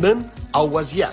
[0.00, 1.10] من او وضعیت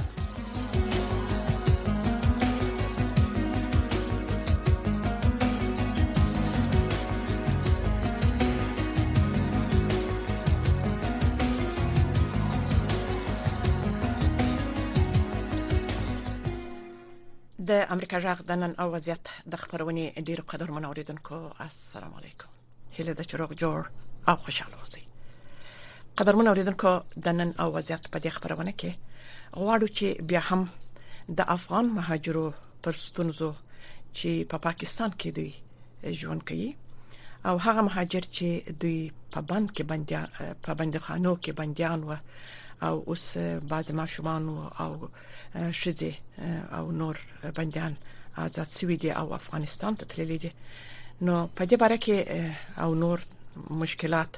[17.67, 21.35] د امریکا جغ د نن او وضعیت د خبرونې ډیرو قدر منوریدونکو
[21.67, 22.49] السلام علیکم
[22.95, 23.81] هله د چروغ جوړ
[24.29, 25.03] او خوشاله اوسئ
[26.17, 26.91] قدرمن اوریدونکو
[27.25, 28.91] د نن او وضعیت په دې خبرونه کې
[29.63, 30.61] غواړو چې بیا هم
[31.41, 32.45] د افغان مهاجرو
[32.87, 33.49] پر ستونزو
[34.17, 35.51] چې په پا پاکستان کې دوی
[36.21, 36.67] ژوند کوي
[37.51, 38.47] او هغه مهاجر چې
[38.85, 38.97] دوی
[39.35, 40.21] په بند کې بندیا
[40.69, 42.11] په بندخانو کې بنديان و
[42.87, 43.25] او اوس
[43.73, 44.43] بعض ماشومان
[44.85, 44.91] او
[45.79, 46.13] شزه
[46.79, 47.15] او نور
[47.61, 47.93] بنديان
[48.47, 50.51] آزاد سوي دي او افغانستان ته تللي دي
[51.25, 52.17] نو په دې باره کې
[52.85, 53.19] او نور
[53.79, 54.33] مشکلات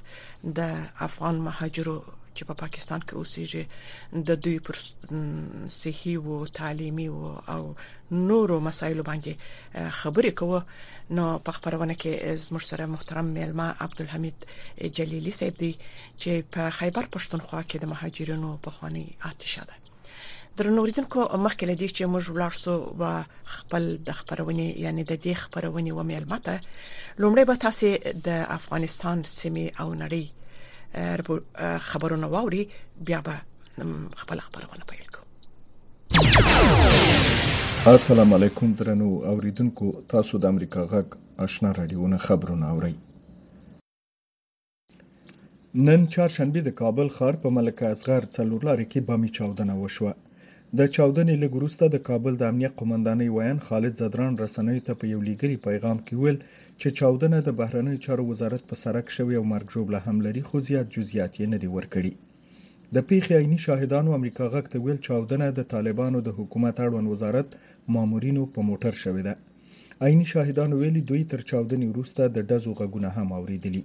[0.58, 0.76] د
[1.10, 1.98] افغان مهاجرو
[2.36, 3.64] چې په پا پاکستان کې اوسېږي
[4.28, 4.76] د دوی پر
[5.82, 7.08] صحي او تعلیمي
[7.56, 7.62] او
[8.30, 9.34] نورو مسایلو باندې
[10.02, 10.60] خبرې کوو
[11.20, 12.14] نو په خبرونه کې
[12.46, 14.38] زموږ سره محترم ملما عبدالحمید
[15.02, 15.72] جلیلی صاحب دی
[16.22, 19.76] چې په خیبر پښتونخوا کې د مهاجرینو په خواني آتشه ده
[20.60, 23.04] درنوریدونکو مخکې لدې چې موږ ولاړ سو و
[23.58, 26.54] خپل د خبرونه یعنی د دې خبرونه و معلوماته
[27.22, 27.88] لومړی به تاسو
[28.26, 30.24] د افغانستان سیمې او نړۍ
[31.92, 32.64] خبرونه واوري
[33.10, 33.36] بیا به
[34.22, 35.28] خپل خبرونه پیل کوو
[37.96, 41.08] السلام علیکم درنو اوریدونکو تاسو د امریکا غږ
[41.50, 42.94] آشنا رادیوونه خبرونه اورئ
[45.90, 50.14] نن چهارشنبه د کابل ښار په ملک اصغر څلورلارې کې بامي چاودنه وشوه
[50.78, 55.06] د چاودنې لږ وروسته د کابل د امنیه قومندانۍ ویان خالد زدران رسنیو ته په
[55.14, 56.38] یو لیګري پیغام کې ویل
[56.82, 60.56] چې چاودنه د بهرنیو چارو وزارت په سرک شوې او مرګ جوړه هم لري خو
[60.68, 62.12] زیات جزئیات یې نه دي ورکړي
[62.96, 67.48] د پیښې عیني شاهدانو امریکا غږ ته ویل چاودنه د طالبانو د حکومت اړوند وزارت
[67.96, 69.34] مامورینو په موټر شوې ده
[70.06, 73.84] عیني شاهدانو ویلي دوی تر چاودنې وروسته د ډزو غږونه هم اوریدلي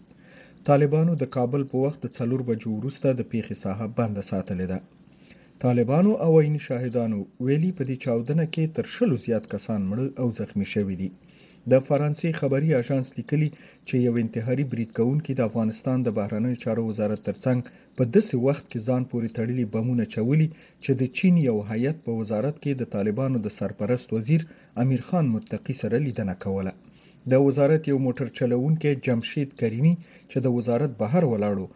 [0.68, 4.80] طالبانو د کابل په وخت د څلور بجو وروسته د پیښې ساحه بند ساتلې ده
[5.62, 10.26] طالبانو او عین شاهدانو ویلي په دې چاودنه کې تر شلو زیات کسان مړ او
[10.38, 11.08] زخمی شوي دي
[11.70, 13.48] د فرانسې خبري اژانس لیکلي
[13.88, 17.60] چې یو انتحاري بریدکونکي د افغانستان د بهرنیو چارو وزارت ترڅنګ
[17.96, 20.48] په داسې وخت کې ځان پورې تړلي بمونه چولي
[20.84, 24.40] چې د چین یو هیئت په وزارت کې د طالبانو د سرپرست وزیر
[24.82, 26.72] امیر خان متقی سره لیدنه کوله
[27.32, 29.94] د وزارت یو موټر چلوونکی جمشید کریمی
[30.30, 31.66] چې د وزارت بهر ولاړو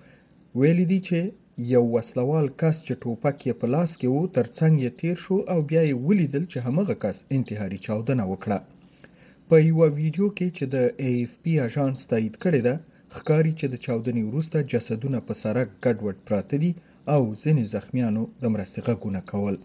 [0.58, 1.20] ویل دي چې
[1.66, 5.36] یو وسله وال کس چې ټوپک یې په لاس کې وو ترڅنګ یې تیر شو
[5.52, 8.58] او بیا یې ولیدل چې همغه کس انتحاري چاودنه وکړه
[9.48, 10.76] په یو ویډیو کې چې د
[11.08, 12.74] اف پی اژانس تایید کړی ده
[13.16, 16.72] ښکاری چې د چاودنې وروسته جسدونه په سړک ګډوډ پراته دي
[17.14, 19.56] او ځینې زخمیانو د مرستې غږونه کول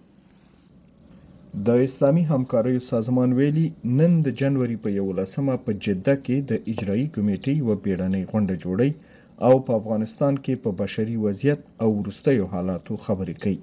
[1.68, 3.68] د اسلامي همکاریو سازمان ویلي
[4.00, 8.90] نن د جنوري په 11مه په جده کې د اجرایی کمیټې و بیړنۍ غونډه جوړی
[9.48, 13.60] او په افغانستان کې په بشري وضعیت او وروستیو حالاتو خبرې کوي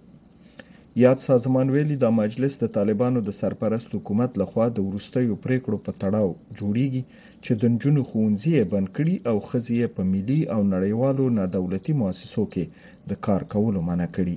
[1.04, 5.92] یاد سازمان ویلي دا مجلس د طالبانو د سرپرست حکومت لخوا د وروستیو پریکړو په
[6.02, 6.28] تړاو
[6.58, 7.02] جوړیږي
[7.44, 12.64] چې د نجونو ښوونځي بند کړي او ښځې په ملي او نړیوالو نادولتي مؤسسو کې
[13.10, 14.36] د کار کولو منع کړي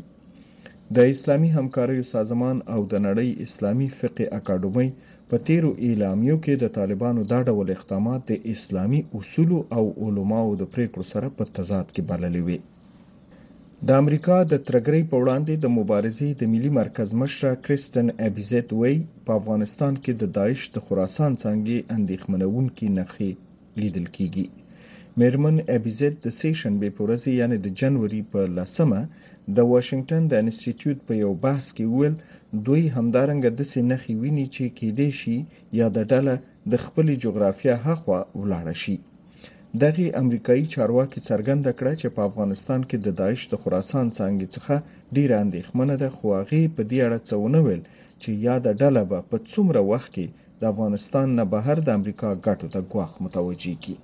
[0.95, 4.89] د اسلامی همکاریو سازمان او د نړۍ اسلامی فقه اکاډمۍ
[5.35, 10.63] په تیرو اعلامیو کې د طالبانو دا ډول اقدامات د اسلامي اصولو او علماو د
[10.73, 12.57] پریکړو سره په تضاد کې بللې وي
[13.87, 18.95] د امریکا د ترګرۍ په وړاندې د مبارزې د ملي مرکز مشر کریستن ابيزت وی
[19.25, 23.29] په افغانستان کې د داعش د خراسان څنګه اندېښمنونکې نخې
[23.81, 24.45] لیدل کیږي
[25.21, 29.01] میرمن ابیزید د سې شنبې په ورځ یعنی د جنوري په لسمه
[29.55, 32.15] د واشنگټن د انسټیټیوټ په یو بحث کې ویل
[32.67, 35.37] دوی همدارنګه د سې نخې ویني چې کېدې شي
[35.79, 36.35] یا د ډله
[36.71, 38.95] د خپلې جغرافیه هخوا ولاړه شي
[39.81, 44.75] دغه امریکایي چارواکي څرګنده کړه چې په افغانستان کې د داعش د خراسان څنګه څخه
[45.15, 47.83] ډیره اندېښمنه ده خو هغه په دې اړه څه ونه ویل
[48.21, 49.01] چې یا د ډله
[49.31, 50.27] په څومره وخت کې
[50.59, 53.95] د افغانستان نه بهر د امریکا ګټو ته ګواښ متوجي کی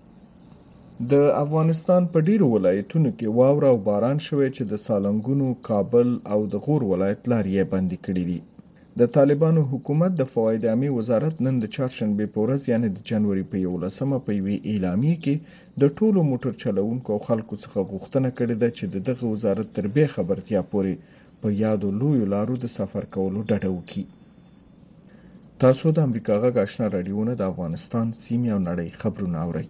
[1.12, 1.14] د
[1.44, 6.56] افغانستان په ډیرو ولایتونو کې واوره او باران شوی چې د سالنګونو کابل او د
[6.66, 8.40] غور ولایت لارې بندي کړې دي
[9.00, 13.44] د طالبانو حکومت د فواید عامه وزارت نن د چهارشنبه په ورځ یعنی د جنوري
[13.52, 15.36] په 11مه په یوې اعلامیه کې
[15.82, 20.06] د ټولو موټر چلوونکو او خلکو څخه غوښتنه کړې ده چې دغه وزارت تر به
[20.16, 20.94] خبرتیا پورې
[21.42, 24.04] په یادو لویو لارو د سفر کولو ډډه وکړي
[25.62, 29.68] تاسو د امریکا غاښنا رادیو نه د افغانستان سیمه او نړۍ خبرونه اورئ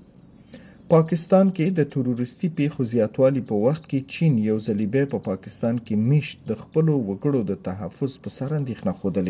[0.98, 5.24] پاکستان کې د تروریستي پیښو زیاتوالی په وخت کې چین یو ځل بیا په پا
[5.30, 9.22] پاکستان کې میشت د خپلو وګړو د تحفظ په سر اندېښنه خوده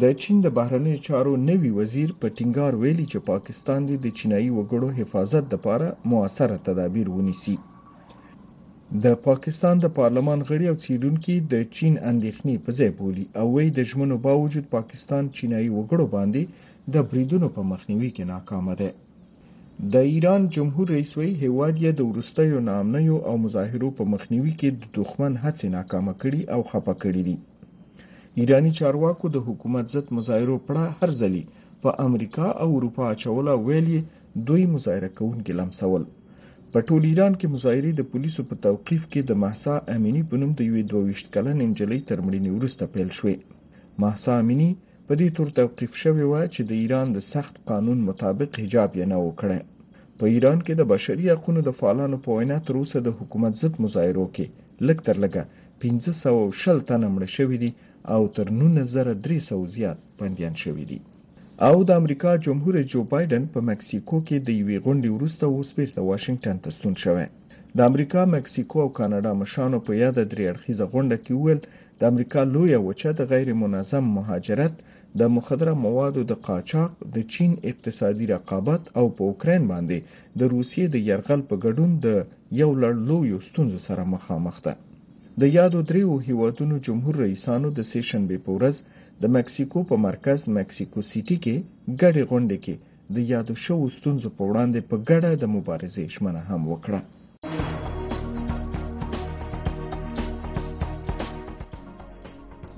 [0.00, 4.88] د چین د بهرنیو چارو نوي وزیر په ټینګار ویلي چې پاکستان د چینایي وګړو
[4.98, 7.56] حفاظت لپاره موثره تدابیر ونیسي
[9.04, 13.70] د پاکستان د پارلمان غړي او چیرونکو د چین اندېښنې په ځای بولی او وایي
[13.74, 16.42] د ژمنو باوجود پاکستان چینایي وګړو باندې
[16.94, 18.90] د بریدونو په مخنیوي کې ناکام دی
[19.94, 24.68] د ایران جمهور رئیس وی هیواد یې د ورستیو نامنیو او مظاهرو په مخنیوي کې
[24.70, 27.36] د دښمن هڅې ناکامه کړي او خپه کړي دي
[28.40, 31.44] ایرانی چارواکو د حکومت ضد مظاهرو پړه هر ځلی
[31.82, 33.98] په امریکا او اروپا چوله ویلي
[34.48, 36.02] دوی مظاهره کوونکي لمسول
[36.72, 40.50] په ټول ایران کې مظاهره د پولیسو په توقيف کې د مهسا امینی په نوم
[40.56, 43.36] د یوې 22 کلنې نجلۍ تر مړینې وروسته پیل شوې
[44.04, 44.70] مهسا امینی
[45.10, 49.06] په دې تور توقيف شوی و چې د ایران د سخت قانون مطابق حجاب یې
[49.12, 49.60] نه وکړي
[50.18, 53.74] په ایران کې د بشري حقوقو د فعالانو په وینا تر اوسه د حکومت ضد
[53.84, 54.46] مظاهرو کې
[54.88, 55.42] لږ تر لږه
[55.82, 57.70] 1500 تنه مړه شوي دي
[58.14, 60.98] او تر 9300 زیات بنديان شوي دي
[61.68, 65.68] او د امریکا جمهور رئیس جو بایدن په مکسیکو کې د یوې غونډې وروسته اوس
[65.76, 67.26] بیرته واشنگټن ته ستون شوی
[67.76, 71.60] د امریکا مکسیکو او کاناډا مشانو په یاد درې اړخیزه غونډه کې ویل
[72.00, 74.74] د امریکا لویه وچه د غیر منظم مهاجرت
[75.18, 79.98] د مخدره موادو د قاچاق د چین اقتصادي رقابت او په اوکرين باندې
[80.38, 82.06] د روسیې د يرغل په ګډون د
[82.60, 84.74] یو لړ لویو ستونزو سره مخامخ ده
[85.40, 88.82] د یادو دریو هیوادونو جمهور رئیسانو د سیشن به پورز
[89.22, 91.56] د مکسیکو په مرکز مکسیکو سيټي کې
[92.02, 92.74] ګډه غونډه کې
[93.16, 97.00] د یادو شو ستونزو په وړاندې په ګډه د مبارزې شمنه هم وکړه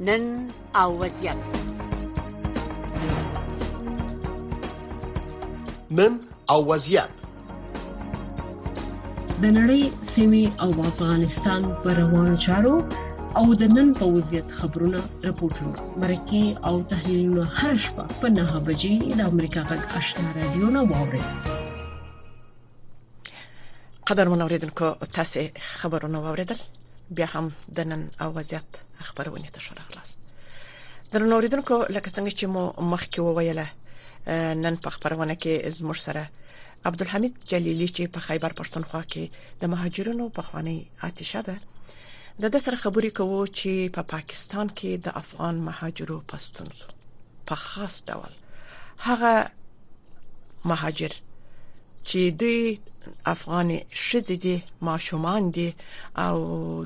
[0.09, 0.23] نن
[0.83, 1.70] او وضعیت
[5.99, 6.13] نن
[6.51, 7.11] او وضعیت
[9.43, 9.83] د نړۍ
[10.15, 12.75] سیمې او افغانستان پر روانو چارو
[13.41, 19.19] او د نن په وضعیت خبرونه راپورټونه مرکه او تحلیلونه هر شپه په 9 بجې
[19.23, 21.25] د امریکا غږ آشنا رادیو نه واورئ
[24.13, 26.63] قدر مون اوریدونکو تاسو خبرونه واوریدل
[27.19, 30.17] بیا هم د نن او وضعیت خبرونه تشرح خلاص
[31.13, 33.69] درنو اوریدونکو لکه څنګه چې مو مخکې وویله
[34.29, 36.27] نن په خبرونه کې زموږ سره
[36.85, 39.25] عبدالحمید جلیلی چې په خیبر پښتونخوا کې
[39.61, 40.79] د مهاجرونو په خواني
[41.09, 41.57] آتشه ده
[42.43, 46.89] د د سره خبرې کوو چې په پا پاکستان کې د افغان مهاجرو پښتونزو
[47.49, 48.33] په خاص ډول
[48.99, 49.51] هغه
[50.73, 51.13] مهاجر
[52.05, 52.81] چې دوی
[53.35, 53.69] افغان
[54.09, 54.57] شذې دي
[54.89, 55.73] ماشومان دي
[56.25, 56.37] او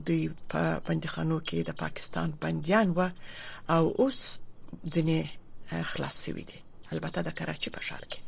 [0.09, 3.09] دوی په بندخانو کې د پاکستان بنديان و
[3.71, 4.21] او اوس
[4.87, 5.19] ځنې
[5.95, 8.21] خلاص شوی دي البته د کراچي په ښار کې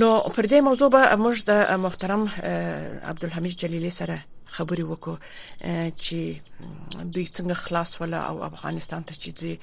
[0.00, 2.26] نو پر دې موضوع به موږ د محترم
[3.10, 4.18] عبدالحمید جلیلی سره
[4.56, 5.16] خبرې وکړو
[6.02, 6.18] چې
[7.12, 9.60] دوی څنګه خلاص ولا او افغانستان ته چې دوی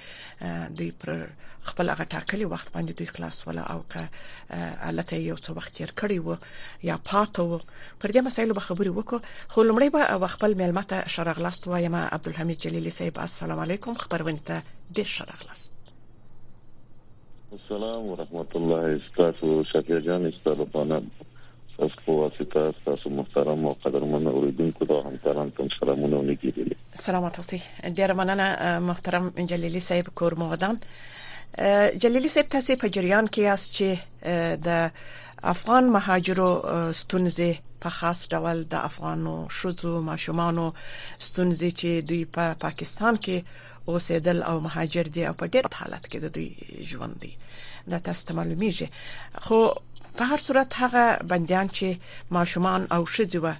[0.79, 1.27] دوی پر
[1.69, 4.03] خپل هغه ټاکلي وخت باندې دوی خلاص ولا او که
[4.89, 6.35] الته یو څه وخت تیر کړی وو
[6.91, 7.49] یا پاتو
[7.99, 12.89] پر دې مسایلو به خبرې وکړو خو لمړی به خپل ملمته شرغلاست وایم عبدالحمید جلیلی
[13.01, 14.63] صاحب السلام علیکم خبرونه ته
[14.99, 15.77] ډیر شرغلاست
[17.53, 21.01] السلام ورحمت الله استاسو شفیع جان استاسو پانا
[21.77, 27.57] تاسو په واسطه تاسو محترم او قدرمن اوریدونکو ته همکاران کوم سلامونه ونکړي سلامات اوسئ
[27.99, 30.77] ډیر مننه محترم جلیلی صاحب کور مودان
[32.05, 36.51] جلیلی صاحب تاسو په جریان کې یاست چې د افغان مهاجرو
[36.99, 43.65] ستونزې په خاص ډول د افغانو شوزو ماشومانو ستونزې چې دوی په پا پاکستان کې
[43.89, 47.33] اوسېدل او مهاجر دي او په ډېر حالت کې د دوی ژوند دی
[47.93, 49.61] دا تاسو ته معلومیږي خو
[50.19, 51.03] په هر صورت هغه
[51.33, 53.53] بنديان چې ماشومان او شذوه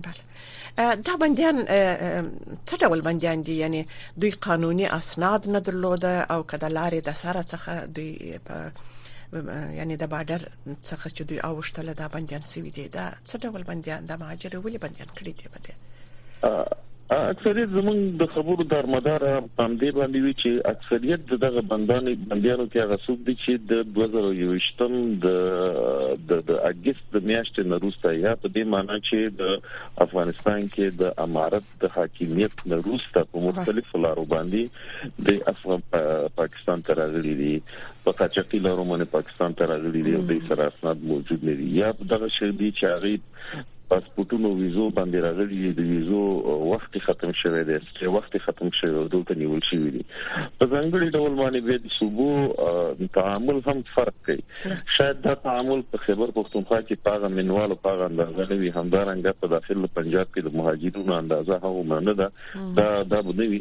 [0.00, 1.56] بله دا بندیان
[2.66, 7.40] څه ډول بندیان دي یعنی دوی قانوني اسناد نه درلوده او کله لارې د سره
[7.52, 8.56] څخه دوی په
[9.78, 10.42] یعنی د بارډر
[10.88, 14.78] څخه چې دوی اوشتله دا بندیان سوي دي دا څه ډول بندیان د مهاجر ولې
[14.84, 15.74] بندیان کړی دي بده
[17.12, 22.78] اکثریت زمونږ د خبرو درمدار هم دې باندې وی چې اکثریت دغه بندانه بندیانو کې
[22.84, 25.26] هغه څوک دي چې د 2023م د
[26.50, 29.42] د اگست د میاشتې نروسته یا په دې معنی چې د
[30.06, 34.62] افغانستان کې د امارت د حاکمیت نروسته په مختلفو لارو باندې
[35.28, 35.80] د افغان
[36.42, 37.54] پاکستان تر راغلي دي
[38.06, 41.68] په کچاقي لارو باندې پاکستان تر راغلي دي او د سره اسناد موجود نه دي
[41.82, 43.14] یا دغه شې دي چې هغه
[43.92, 46.20] پاسپورتونو ویزو باندې راغلي د ویزو
[46.66, 51.18] وخت ختم شوی دی چې وخت ختم شوی او دلته نیول شوی دی په ځانګړي
[51.18, 56.78] ډول باندې به د صوبو تعامل هم فرق کوي شاید دا تعامل په خبر پښتونخوا
[56.84, 61.60] کې پاغه منوال او پاغه اندازه وی همدارنګه په داخله پنجاب کې د مهاجرونو اندازه
[61.66, 63.60] هغه مننه ده دا دا بنوي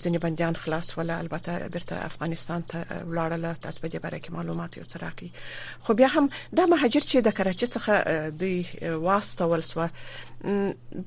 [0.03, 4.77] ځینې بنديان خلاص ولا البته برته افغانستان ته ولاړل تاسو به دې باره کې معلومات
[4.77, 5.33] یو سره کی
[5.81, 7.93] خو بیا هم دا مهاجر چې د کراچي څخه
[8.31, 8.67] دوی
[9.09, 9.89] واستول سو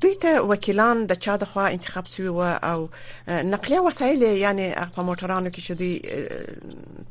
[0.02, 2.88] دوی ته وکیلان د چا د خوا انتخاب شوی و او
[3.28, 6.02] نقلیه وسایل یعنی په موټرانو کې چې دوی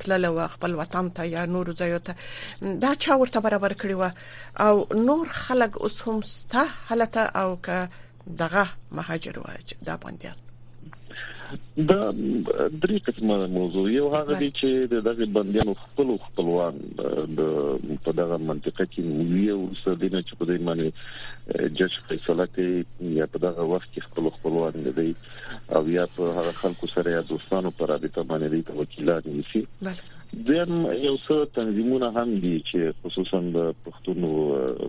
[0.05, 2.15] تلل او خپل وطن ته یا نور ځایو ته
[2.87, 4.11] دا چا ورته برابر کړی و
[4.69, 7.89] او نور خلک اوس هم ستا حالته او که
[8.39, 9.45] دغه مهاجر او
[9.87, 10.35] د افغانستان
[11.89, 12.15] دا
[12.83, 16.75] درې قسمه موضوع یو هغه دی چې د دغه بندیانو خپل خپلوان
[17.39, 17.41] د
[18.05, 19.01] په دغه منطقه کې
[19.51, 20.93] یو سردینه چې په دې معنی
[21.81, 22.85] جج فیصله کوي
[23.21, 25.09] یا په دغه وخت کې خپل خپلوان دی
[25.69, 30.18] او یا په هغه خلکو سره یا دوستانو پر اړیکه باندې دی وکیلان یې سي
[30.33, 34.33] دیم یو څه تنظیمونه هم دي چې خصوصا د پښتونو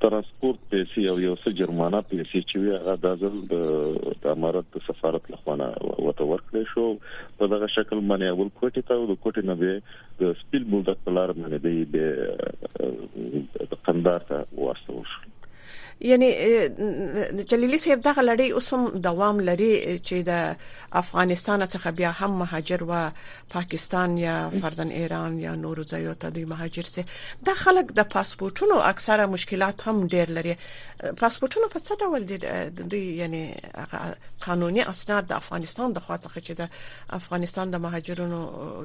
[0.03, 3.55] ترانسپورت پیسې او یو څه جرمانه پیسې چې وی هغه د ځل د
[4.33, 6.85] امارات د سفارت لخوانه وته ورکړې شو
[7.41, 9.73] په دغه شکل باندې اول کوټه ته او کوټه نه به
[10.23, 11.75] د سپیل بولډ کلار باندې
[13.75, 15.21] د قندار ته واستول شو
[15.99, 16.33] یعنی
[17.43, 20.55] جلیلی صاحب دغه لړۍ اوس هم دوام لري چې د
[20.91, 23.11] افغانستان څخه بیا هم مهاجر و
[23.49, 27.05] پاکستان یا فرزن ایران یا نورو ځایو ته د مهاجر سي
[27.45, 30.57] د خلک د پاسپورتونو اکثره مشکلات هم ډیر لري
[31.21, 32.23] پاسپورتونو په څه ډول
[32.93, 33.43] دي یعنی
[34.45, 36.69] قانوني اسناد د افغانستان د خوا څخه چې د
[37.23, 38.39] افغانستان د مهاجرونو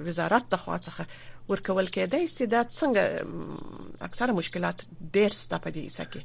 [0.07, 1.05] وزارت د خوا څخه
[1.49, 3.03] ورکول کېدای سي دا څنګه
[4.01, 4.83] اکثره مشکلات
[5.19, 6.23] ډیر ستپدي سکه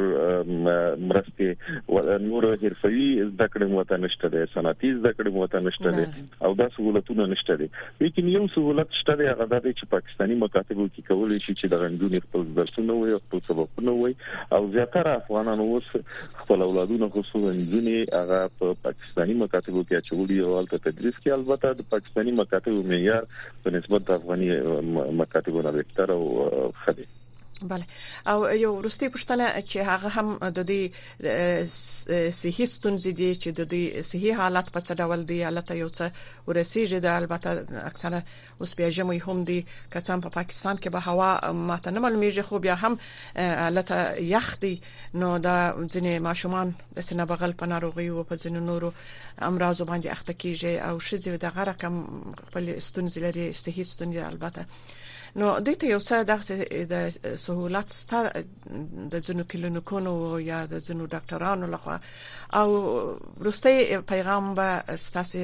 [1.10, 6.52] مرستې نور حرفوي زده کړې موته نشته ده صنعتي زده کړې موته نشته ده او
[6.62, 7.68] دا سہولتونه نشته دي
[8.06, 12.26] لیکن یو سہولت شته دی هغه د پاکستانی مکاتبو کې کولای شي چې د غنډونې
[12.26, 14.14] خپل درسونه وي خپل سبقونه وي
[14.58, 15.90] او زیاتره افغانان اوس
[16.44, 21.82] خپل اولادونه خصوصا ځینې هغه په پاکستانی مکاتبو کې چولې او الته تدریس کې البته
[21.82, 23.30] د پاکستانی مکاتبو معیار
[23.66, 24.52] په نسبت د افغاني
[25.24, 26.22] مکاتبو نه بهتر او
[26.84, 27.08] خدي
[27.62, 27.84] بله
[28.28, 30.82] او یو وروستي پښتنه چې هغه هم د دې
[32.42, 36.06] صحی ستونزې دي چې د دې صحی حالت په څه ډول دی حالت یو څه
[36.50, 37.50] ورسیږي د البته
[37.90, 38.20] اکثره
[38.62, 39.60] اوس بیا جمعي هم دي
[39.96, 41.32] کڅام په پا پاکستان کې به هوا
[41.70, 42.94] ماته نه معلومیږي خو بیا هم
[43.64, 43.90] حالت
[44.36, 44.76] یخ دي
[45.20, 45.58] نو دا
[45.94, 48.92] ځینې ماشومان د سینه بغل په ناروغي او په ځینې نورو
[49.50, 51.96] امراض باندې اخته کیږي او شذې د غره کم
[52.48, 54.64] خپل ستونزې لري صحی ستونزې البته
[55.36, 56.32] نو دته یو څه د
[56.94, 58.32] د سہولت ستاره
[59.14, 60.14] د ځینو کلینیکونو
[60.46, 61.98] یا د ځینو ډاکټرانو لخوا
[62.60, 62.68] او
[63.48, 65.44] روستي پیغام به ستاسو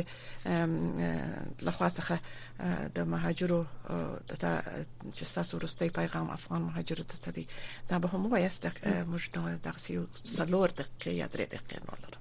[1.62, 2.20] لخوا څخه
[2.96, 4.52] د مهاجرو ته
[5.14, 7.48] چې ستاسو روستي پیغام افغان مهاجرو ته ستدي
[7.90, 8.68] دا به هم وایست
[9.12, 9.68] موږ نو د
[10.38, 12.20] څلور دقیقې یا درې دقیقې نو لرو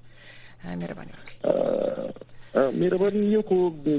[0.82, 3.56] مهرباني وکړئ مېرمن یو کو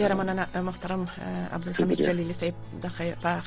[0.00, 1.02] ډیره مننه محترم
[1.56, 2.86] عبدالحمید جلیلی صاحب د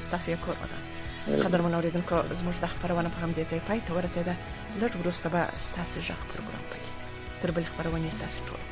[0.08, 3.92] ستاسو کور مودان قدر من اوریدونکو زموږ د خبرونه په هم دې ځای پای ته
[3.98, 4.36] ورسېده
[4.84, 8.69] لږ وروسته به ستاسو ژغ پروګرام پیل تر بل خبرونه تاسو ټول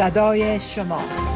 [0.00, 1.29] صدای شما